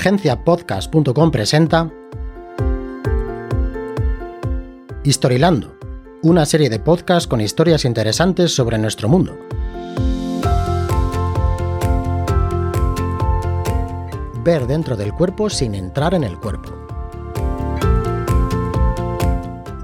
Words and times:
agenciapodcast.com 0.00 1.30
presenta 1.30 1.92
Historilando, 5.04 5.76
una 6.22 6.46
serie 6.46 6.70
de 6.70 6.78
podcasts 6.78 7.28
con 7.28 7.42
historias 7.42 7.84
interesantes 7.84 8.54
sobre 8.54 8.78
nuestro 8.78 9.10
mundo. 9.10 9.38
Ver 14.42 14.66
dentro 14.66 14.96
del 14.96 15.12
cuerpo 15.12 15.50
sin 15.50 15.74
entrar 15.74 16.14
en 16.14 16.24
el 16.24 16.38
cuerpo. 16.38 16.70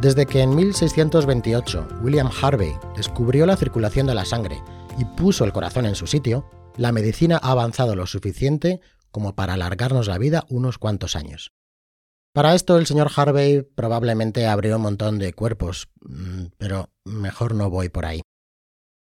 Desde 0.00 0.24
que 0.24 0.40
en 0.40 0.56
1628 0.56 1.88
William 2.02 2.30
Harvey 2.40 2.74
descubrió 2.96 3.44
la 3.44 3.58
circulación 3.58 4.06
de 4.06 4.14
la 4.14 4.24
sangre 4.24 4.62
y 4.96 5.04
puso 5.04 5.44
el 5.44 5.52
corazón 5.52 5.84
en 5.84 5.94
su 5.94 6.06
sitio, 6.06 6.48
la 6.78 6.90
medicina 6.90 7.38
ha 7.42 7.50
avanzado 7.50 7.94
lo 7.94 8.06
suficiente 8.06 8.80
como 9.16 9.34
para 9.34 9.54
alargarnos 9.54 10.08
la 10.08 10.18
vida 10.18 10.44
unos 10.50 10.76
cuantos 10.76 11.16
años. 11.16 11.54
Para 12.34 12.54
esto 12.54 12.76
el 12.76 12.84
señor 12.84 13.10
Harvey 13.16 13.62
probablemente 13.62 14.46
abrió 14.46 14.76
un 14.76 14.82
montón 14.82 15.18
de 15.18 15.32
cuerpos, 15.32 15.88
mm, 16.02 16.48
pero 16.58 16.90
mejor 17.06 17.54
no 17.54 17.70
voy 17.70 17.88
por 17.88 18.04
ahí. 18.04 18.20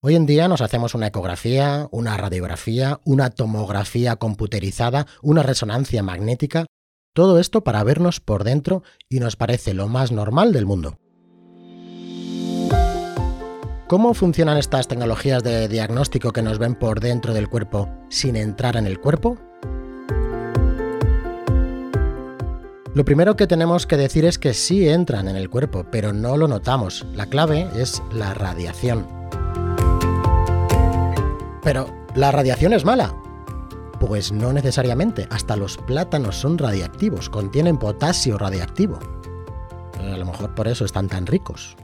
Hoy 0.00 0.16
en 0.16 0.24
día 0.24 0.48
nos 0.48 0.62
hacemos 0.62 0.94
una 0.94 1.08
ecografía, 1.08 1.88
una 1.90 2.16
radiografía, 2.16 3.00
una 3.04 3.28
tomografía 3.28 4.16
computerizada, 4.16 5.06
una 5.20 5.42
resonancia 5.42 6.02
magnética, 6.02 6.64
todo 7.12 7.38
esto 7.38 7.62
para 7.62 7.84
vernos 7.84 8.20
por 8.20 8.44
dentro 8.44 8.84
y 9.10 9.20
nos 9.20 9.36
parece 9.36 9.74
lo 9.74 9.88
más 9.88 10.10
normal 10.10 10.54
del 10.54 10.64
mundo. 10.64 10.96
¿Cómo 13.88 14.14
funcionan 14.14 14.56
estas 14.56 14.88
tecnologías 14.88 15.42
de 15.42 15.68
diagnóstico 15.68 16.32
que 16.32 16.40
nos 16.40 16.58
ven 16.58 16.76
por 16.76 17.00
dentro 17.00 17.34
del 17.34 17.50
cuerpo 17.50 17.90
sin 18.08 18.36
entrar 18.36 18.76
en 18.76 18.86
el 18.86 19.00
cuerpo? 19.00 19.38
Lo 22.98 23.04
primero 23.04 23.36
que 23.36 23.46
tenemos 23.46 23.86
que 23.86 23.96
decir 23.96 24.24
es 24.24 24.40
que 24.40 24.52
sí 24.52 24.88
entran 24.88 25.28
en 25.28 25.36
el 25.36 25.48
cuerpo, 25.48 25.86
pero 25.88 26.12
no 26.12 26.36
lo 26.36 26.48
notamos. 26.48 27.06
La 27.14 27.26
clave 27.26 27.68
es 27.76 28.02
la 28.12 28.34
radiación. 28.34 29.06
Pero, 31.62 31.94
¿la 32.16 32.32
radiación 32.32 32.72
es 32.72 32.84
mala? 32.84 33.14
Pues 34.00 34.32
no 34.32 34.52
necesariamente. 34.52 35.28
Hasta 35.30 35.54
los 35.54 35.76
plátanos 35.76 36.34
son 36.34 36.58
radiactivos, 36.58 37.30
contienen 37.30 37.78
potasio 37.78 38.36
radiactivo. 38.36 38.98
A 40.00 40.16
lo 40.16 40.26
mejor 40.26 40.56
por 40.56 40.66
eso 40.66 40.84
están 40.84 41.06
tan 41.06 41.28
ricos. 41.28 41.76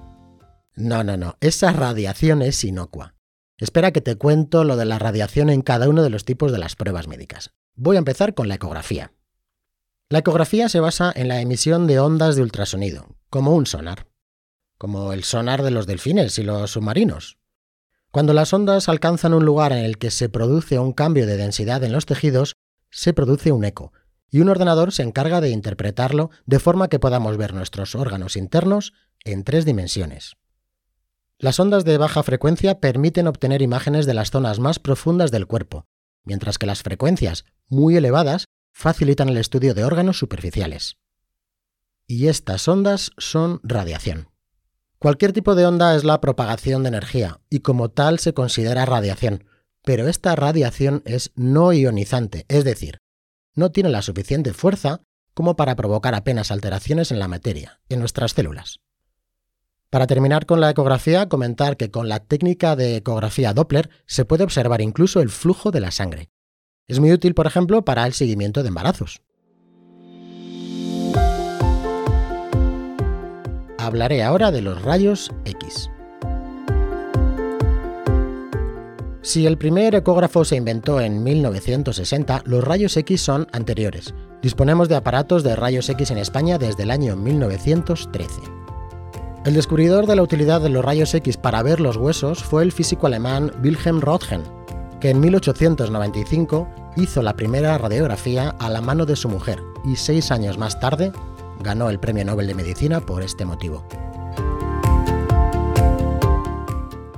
No, 0.74 1.04
no, 1.04 1.16
no. 1.16 1.36
Esa 1.40 1.72
radiación 1.72 2.42
es 2.42 2.64
inocua. 2.64 3.14
Espera 3.56 3.92
que 3.92 4.00
te 4.00 4.16
cuento 4.16 4.64
lo 4.64 4.74
de 4.74 4.84
la 4.84 4.98
radiación 4.98 5.48
en 5.48 5.62
cada 5.62 5.88
uno 5.88 6.02
de 6.02 6.10
los 6.10 6.24
tipos 6.24 6.50
de 6.50 6.58
las 6.58 6.74
pruebas 6.74 7.06
médicas. 7.06 7.52
Voy 7.76 7.94
a 7.94 8.00
empezar 8.00 8.34
con 8.34 8.48
la 8.48 8.56
ecografía. 8.56 9.12
La 10.14 10.20
ecografía 10.20 10.68
se 10.68 10.78
basa 10.78 11.12
en 11.12 11.26
la 11.26 11.40
emisión 11.40 11.88
de 11.88 11.98
ondas 11.98 12.36
de 12.36 12.42
ultrasonido, 12.42 13.16
como 13.30 13.52
un 13.52 13.66
sonar, 13.66 14.06
como 14.78 15.12
el 15.12 15.24
sonar 15.24 15.64
de 15.64 15.72
los 15.72 15.88
delfines 15.88 16.38
y 16.38 16.44
los 16.44 16.70
submarinos. 16.70 17.36
Cuando 18.12 18.32
las 18.32 18.52
ondas 18.52 18.88
alcanzan 18.88 19.34
un 19.34 19.44
lugar 19.44 19.72
en 19.72 19.78
el 19.78 19.98
que 19.98 20.12
se 20.12 20.28
produce 20.28 20.78
un 20.78 20.92
cambio 20.92 21.26
de 21.26 21.36
densidad 21.36 21.82
en 21.82 21.90
los 21.90 22.06
tejidos, 22.06 22.54
se 22.90 23.12
produce 23.12 23.50
un 23.50 23.64
eco, 23.64 23.92
y 24.30 24.38
un 24.38 24.50
ordenador 24.50 24.92
se 24.92 25.02
encarga 25.02 25.40
de 25.40 25.50
interpretarlo 25.50 26.30
de 26.46 26.60
forma 26.60 26.86
que 26.86 27.00
podamos 27.00 27.36
ver 27.36 27.52
nuestros 27.52 27.96
órganos 27.96 28.36
internos 28.36 28.92
en 29.24 29.42
tres 29.42 29.64
dimensiones. 29.64 30.36
Las 31.38 31.58
ondas 31.58 31.84
de 31.84 31.98
baja 31.98 32.22
frecuencia 32.22 32.78
permiten 32.78 33.26
obtener 33.26 33.62
imágenes 33.62 34.06
de 34.06 34.14
las 34.14 34.30
zonas 34.30 34.60
más 34.60 34.78
profundas 34.78 35.32
del 35.32 35.48
cuerpo, 35.48 35.86
mientras 36.22 36.56
que 36.56 36.66
las 36.66 36.84
frecuencias 36.84 37.46
muy 37.68 37.96
elevadas 37.96 38.44
facilitan 38.74 39.28
el 39.28 39.38
estudio 39.38 39.72
de 39.72 39.84
órganos 39.84 40.18
superficiales. 40.18 40.96
Y 42.06 42.26
estas 42.26 42.68
ondas 42.68 43.12
son 43.16 43.60
radiación. 43.62 44.28
Cualquier 44.98 45.32
tipo 45.32 45.54
de 45.54 45.64
onda 45.64 45.94
es 45.94 46.04
la 46.04 46.20
propagación 46.20 46.82
de 46.82 46.88
energía 46.88 47.40
y 47.48 47.60
como 47.60 47.90
tal 47.90 48.18
se 48.18 48.34
considera 48.34 48.84
radiación, 48.84 49.44
pero 49.84 50.08
esta 50.08 50.34
radiación 50.34 51.02
es 51.06 51.30
no 51.36 51.72
ionizante, 51.72 52.44
es 52.48 52.64
decir, 52.64 52.98
no 53.54 53.70
tiene 53.70 53.90
la 53.90 54.02
suficiente 54.02 54.52
fuerza 54.52 55.02
como 55.34 55.56
para 55.56 55.76
provocar 55.76 56.14
apenas 56.14 56.50
alteraciones 56.50 57.12
en 57.12 57.18
la 57.18 57.28
materia, 57.28 57.80
en 57.88 58.00
nuestras 58.00 58.32
células. 58.32 58.80
Para 59.88 60.06
terminar 60.06 60.46
con 60.46 60.60
la 60.60 60.70
ecografía, 60.70 61.28
comentar 61.28 61.76
que 61.76 61.90
con 61.90 62.08
la 62.08 62.18
técnica 62.18 62.74
de 62.74 62.96
ecografía 62.96 63.52
Doppler 63.52 63.90
se 64.06 64.24
puede 64.24 64.42
observar 64.42 64.80
incluso 64.80 65.20
el 65.20 65.30
flujo 65.30 65.70
de 65.70 65.80
la 65.80 65.92
sangre, 65.92 66.30
es 66.86 67.00
muy 67.00 67.12
útil, 67.12 67.34
por 67.34 67.46
ejemplo, 67.46 67.84
para 67.84 68.06
el 68.06 68.12
seguimiento 68.12 68.62
de 68.62 68.68
embarazos. 68.68 69.22
Hablaré 73.78 74.22
ahora 74.22 74.50
de 74.50 74.62
los 74.62 74.82
rayos 74.82 75.30
X. 75.44 75.90
Si 79.20 79.46
el 79.46 79.56
primer 79.56 79.94
ecógrafo 79.94 80.44
se 80.44 80.56
inventó 80.56 81.00
en 81.00 81.22
1960, 81.22 82.42
los 82.44 82.62
rayos 82.62 82.96
X 82.96 83.22
son 83.22 83.46
anteriores. 83.52 84.14
Disponemos 84.42 84.88
de 84.90 84.96
aparatos 84.96 85.42
de 85.42 85.56
rayos 85.56 85.88
X 85.88 86.10
en 86.10 86.18
España 86.18 86.58
desde 86.58 86.82
el 86.82 86.90
año 86.90 87.16
1913. 87.16 88.42
El 89.46 89.54
descubridor 89.54 90.06
de 90.06 90.16
la 90.16 90.22
utilidad 90.22 90.60
de 90.60 90.68
los 90.68 90.84
rayos 90.84 91.14
X 91.14 91.36
para 91.36 91.62
ver 91.62 91.80
los 91.80 91.96
huesos 91.96 92.42
fue 92.42 92.62
el 92.62 92.72
físico 92.72 93.06
alemán 93.06 93.50
Wilhelm 93.62 94.00
Röntgen, 94.00 94.42
que 95.04 95.10
en 95.10 95.20
1895 95.20 96.66
hizo 96.96 97.20
la 97.20 97.36
primera 97.36 97.76
radiografía 97.76 98.56
a 98.58 98.70
la 98.70 98.80
mano 98.80 99.04
de 99.04 99.16
su 99.16 99.28
mujer 99.28 99.60
y 99.84 99.96
seis 99.96 100.30
años 100.30 100.56
más 100.56 100.80
tarde 100.80 101.12
ganó 101.60 101.90
el 101.90 102.00
Premio 102.00 102.24
Nobel 102.24 102.46
de 102.46 102.54
Medicina 102.54 103.02
por 103.02 103.22
este 103.22 103.44
motivo. 103.44 103.86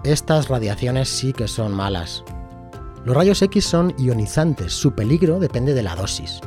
Estas 0.03 0.49
radiaciones 0.49 1.09
sí 1.09 1.33
que 1.33 1.47
son 1.47 1.77
malas. 1.77 2.25
Los 3.05 3.15
rayos 3.17 3.41
X 3.41 3.65
son 3.65 3.95
ionizantes, 3.97 4.73
su 4.73 4.97
peligro 4.97 5.39
depende 5.39 5.73
de 5.73 5.85
la 5.85 5.95
dosis. 5.95 6.41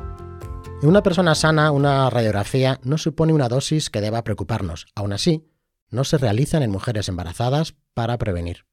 En 0.82 0.90
una 0.90 1.04
persona 1.04 1.36
sana, 1.36 1.72
una 1.72 2.10
radiografía 2.10 2.82
no 2.84 2.98
supone 2.98 3.32
una 3.32 3.48
dosis 3.48 3.90
que 3.90 4.02
deba 4.02 4.26
preocuparnos. 4.26 4.88
Aún 4.94 5.14
así, 5.14 5.48
no 5.90 6.04
se 6.04 6.18
realizan 6.18 6.64
en 6.64 6.72
mujeres 6.72 7.08
embarazadas 7.08 7.76
para 7.94 8.18
prevenir. 8.18 8.69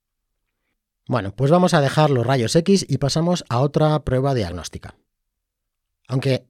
Bueno, 1.09 1.33
pues 1.35 1.53
vamos 1.53 1.73
a 1.73 1.81
dejar 1.81 2.11
los 2.11 2.27
rayos 2.27 2.57
X 2.57 2.85
y 2.89 2.99
pasamos 2.99 3.45
a 3.49 3.61
otra 3.61 4.03
prueba 4.05 4.35
diagnóstica. 4.35 4.97
Aunque 6.09 6.47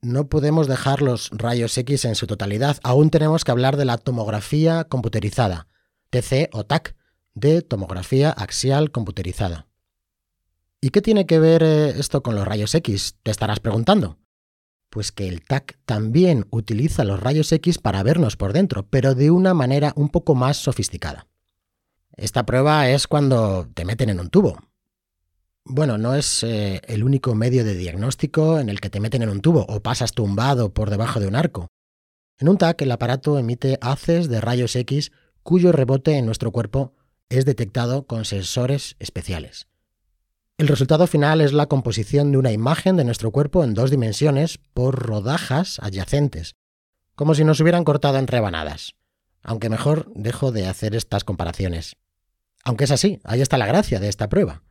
no 0.00 0.28
podemos 0.28 0.66
dejar 0.66 1.02
los 1.02 1.30
rayos 1.30 1.76
X 1.76 2.06
en 2.06 2.14
su 2.14 2.26
totalidad, 2.26 2.78
aún 2.82 3.10
tenemos 3.10 3.44
que 3.44 3.50
hablar 3.50 3.76
de 3.76 3.84
la 3.84 3.98
tomografía 3.98 4.84
computerizada, 4.84 5.66
TC 6.10 6.48
o 6.52 6.64
TAC, 6.64 6.96
de 7.34 7.60
tomografía 7.60 8.30
axial 8.30 8.90
computerizada. 8.90 9.66
¿Y 10.80 10.90
qué 10.90 11.02
tiene 11.02 11.26
que 11.26 11.38
ver 11.38 11.62
eh, 11.62 11.90
esto 11.90 12.22
con 12.22 12.34
los 12.34 12.46
rayos 12.46 12.74
X? 12.74 13.16
Te 13.22 13.30
estarás 13.30 13.60
preguntando. 13.60 14.18
Pues 14.90 15.12
que 15.12 15.28
el 15.28 15.42
TAC 15.42 15.78
también 15.84 16.46
utiliza 16.50 17.04
los 17.04 17.20
rayos 17.20 17.52
X 17.52 17.78
para 17.78 18.02
vernos 18.02 18.36
por 18.36 18.54
dentro, 18.54 18.86
pero 18.88 19.14
de 19.14 19.30
una 19.30 19.52
manera 19.52 19.92
un 19.96 20.08
poco 20.08 20.34
más 20.34 20.56
sofisticada. 20.56 21.26
Esta 22.18 22.44
prueba 22.44 22.90
es 22.90 23.06
cuando 23.06 23.68
te 23.74 23.84
meten 23.84 24.10
en 24.10 24.18
un 24.18 24.28
tubo. 24.28 24.58
Bueno, 25.64 25.98
no 25.98 26.16
es 26.16 26.42
eh, 26.42 26.82
el 26.88 27.04
único 27.04 27.36
medio 27.36 27.62
de 27.62 27.76
diagnóstico 27.76 28.58
en 28.58 28.68
el 28.68 28.80
que 28.80 28.90
te 28.90 28.98
meten 28.98 29.22
en 29.22 29.28
un 29.28 29.40
tubo 29.40 29.64
o 29.68 29.80
pasas 29.80 30.10
tumbado 30.12 30.74
por 30.74 30.90
debajo 30.90 31.20
de 31.20 31.28
un 31.28 31.36
arco. 31.36 31.68
En 32.38 32.48
un 32.48 32.58
TAC 32.58 32.82
el 32.82 32.90
aparato 32.90 33.38
emite 33.38 33.78
haces 33.80 34.28
de 34.28 34.40
rayos 34.40 34.74
X 34.74 35.12
cuyo 35.44 35.70
rebote 35.70 36.16
en 36.16 36.26
nuestro 36.26 36.50
cuerpo 36.50 36.92
es 37.28 37.44
detectado 37.44 38.08
con 38.08 38.24
sensores 38.24 38.96
especiales. 38.98 39.68
El 40.56 40.66
resultado 40.66 41.06
final 41.06 41.40
es 41.40 41.52
la 41.52 41.66
composición 41.66 42.32
de 42.32 42.38
una 42.38 42.50
imagen 42.50 42.96
de 42.96 43.04
nuestro 43.04 43.30
cuerpo 43.30 43.62
en 43.62 43.74
dos 43.74 43.92
dimensiones 43.92 44.58
por 44.74 45.06
rodajas 45.06 45.78
adyacentes, 45.80 46.56
como 47.14 47.36
si 47.36 47.44
nos 47.44 47.60
hubieran 47.60 47.84
cortado 47.84 48.18
en 48.18 48.26
rebanadas. 48.26 48.96
Aunque 49.44 49.68
mejor 49.68 50.10
dejo 50.16 50.50
de 50.50 50.66
hacer 50.66 50.96
estas 50.96 51.22
comparaciones. 51.22 51.94
Aunque 52.68 52.84
es 52.84 52.90
así, 52.90 53.18
ahí 53.24 53.40
está 53.40 53.56
la 53.56 53.64
gracia 53.64 53.98
de 53.98 54.10
esta 54.10 54.28
prueba. 54.28 54.62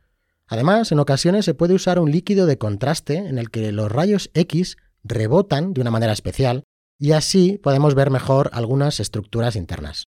Además, 0.46 0.92
en 0.92 1.00
ocasiones 1.00 1.44
se 1.44 1.54
puede 1.54 1.74
usar 1.74 1.98
un 1.98 2.12
líquido 2.12 2.46
de 2.46 2.56
contraste 2.56 3.16
en 3.16 3.38
el 3.38 3.50
que 3.50 3.72
los 3.72 3.90
rayos 3.90 4.30
X 4.34 4.76
rebotan 5.02 5.74
de 5.74 5.80
una 5.80 5.90
manera 5.90 6.12
especial 6.12 6.62
y 6.96 7.10
así 7.10 7.58
podemos 7.58 7.96
ver 7.96 8.12
mejor 8.12 8.50
algunas 8.52 9.00
estructuras 9.00 9.56
internas. 9.56 10.04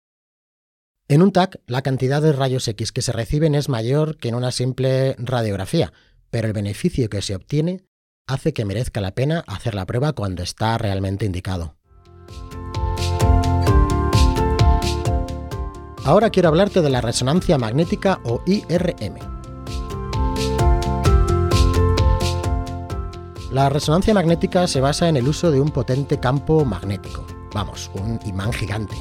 En 1.07 1.23
un 1.23 1.31
TAC, 1.31 1.61
la 1.65 1.81
cantidad 1.81 2.21
de 2.21 2.31
rayos 2.31 2.67
X 2.67 2.91
que 2.91 3.01
se 3.01 3.11
reciben 3.11 3.55
es 3.55 3.69
mayor 3.69 4.17
que 4.17 4.29
en 4.29 4.35
una 4.35 4.51
simple 4.51 5.15
radiografía, 5.17 5.91
pero 6.29 6.45
el 6.45 6.53
beneficio 6.53 7.09
que 7.09 7.23
se 7.23 7.33
obtiene 7.33 7.87
hace 8.27 8.53
que 8.53 8.65
merezca 8.65 9.01
la 9.01 9.15
pena 9.15 9.43
hacer 9.47 9.73
la 9.73 9.87
prueba 9.87 10.13
cuando 10.13 10.43
está 10.43 10.77
realmente 10.77 11.25
indicado. 11.25 11.78
Ahora 16.09 16.31
quiero 16.31 16.49
hablarte 16.49 16.81
de 16.81 16.89
la 16.89 17.01
resonancia 17.01 17.59
magnética 17.59 18.19
o 18.23 18.41
IRM. 18.47 19.19
La 23.51 23.69
resonancia 23.69 24.15
magnética 24.15 24.65
se 24.65 24.81
basa 24.81 25.07
en 25.07 25.17
el 25.17 25.27
uso 25.27 25.51
de 25.51 25.61
un 25.61 25.69
potente 25.69 26.19
campo 26.19 26.65
magnético, 26.65 27.27
vamos, 27.53 27.91
un 27.93 28.19
imán 28.25 28.51
gigante, 28.51 28.95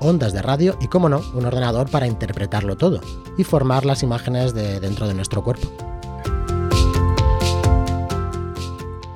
ondas 0.00 0.34
de 0.34 0.42
radio 0.42 0.76
y, 0.78 0.88
como 0.88 1.08
no, 1.08 1.22
un 1.32 1.46
ordenador 1.46 1.88
para 1.88 2.06
interpretarlo 2.06 2.76
todo 2.76 3.00
y 3.38 3.44
formar 3.44 3.86
las 3.86 4.02
imágenes 4.02 4.52
de 4.52 4.78
dentro 4.78 5.08
de 5.08 5.14
nuestro 5.14 5.42
cuerpo. 5.42 5.72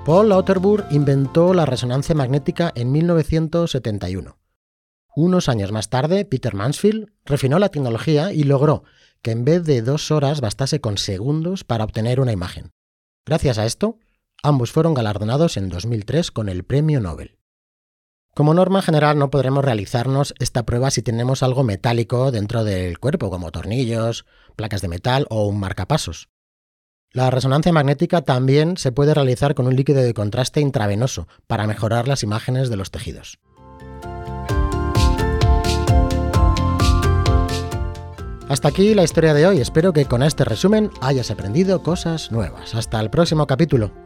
Paul 0.07 0.31
Lauterbur 0.31 0.87
inventó 0.91 1.53
la 1.53 1.67
resonancia 1.67 2.15
magnética 2.15 2.73
en 2.75 2.93
1971. 2.93 4.46
Unos 5.17 5.49
años 5.49 5.73
más 5.73 5.91
tarde, 5.91 6.25
Peter 6.25 6.55
Mansfield 6.55 7.11
refinó 7.25 7.59
la 7.59 7.71
tecnología 7.71 8.33
y 8.33 8.45
logró 8.45 8.85
que 9.23 9.33
en 9.33 9.45
vez 9.45 9.65
de 9.65 9.83
dos 9.83 10.13
horas 10.13 10.41
bastase 10.41 10.81
con 10.81 10.97
segundos 10.97 11.65
para 11.65 11.83
obtener 11.83 12.21
una 12.21 12.31
imagen. 12.31 12.71
Gracias 13.25 13.59
a 13.59 13.67
esto, 13.67 13.99
Ambos 14.43 14.71
fueron 14.71 14.95
galardonados 14.95 15.57
en 15.57 15.69
2003 15.69 16.31
con 16.31 16.49
el 16.49 16.65
Premio 16.65 17.01
Nobel. 17.01 17.39
Como 18.35 18.53
norma 18.53 18.83
general 18.83 19.19
no 19.19 19.31
podremos 19.31 19.65
realizarnos 19.65 20.35
esta 20.39 20.65
prueba 20.65 20.91
si 20.91 21.03
tenemos 21.03 21.43
algo 21.43 21.65
metálico 21.65 22.31
dentro 22.31 22.63
del 22.63 22.99
cuerpo, 22.99 23.31
como 23.31 23.51
tornillos, 23.51 24.27
placas 24.55 24.83
de 24.83 24.89
metal 24.89 25.27
o 25.31 25.47
un 25.47 25.59
marcapasos. 25.59 26.29
La 27.11 27.31
resonancia 27.31 27.73
magnética 27.73 28.23
también 28.23 28.77
se 28.77 28.93
puede 28.93 29.15
realizar 29.15 29.55
con 29.55 29.67
un 29.67 29.75
líquido 29.75 30.03
de 30.03 30.13
contraste 30.13 30.61
intravenoso 30.61 31.29
para 31.47 31.67
mejorar 31.67 32.09
las 32.09 32.23
imágenes 32.23 32.69
de 32.69 32.77
los 32.77 32.91
tejidos. 32.91 33.39
Hasta 38.49 38.69
aquí 38.69 38.95
la 38.95 39.03
historia 39.03 39.35
de 39.35 39.45
hoy, 39.45 39.61
espero 39.61 39.93
que 39.93 40.05
con 40.05 40.23
este 40.23 40.45
resumen 40.45 40.91
hayas 41.01 41.33
aprendido 41.33 41.83
cosas 41.83 42.31
nuevas. 42.31 42.77
Hasta 42.77 43.01
el 43.01 43.11
próximo 43.11 43.47
capítulo. 43.49 44.06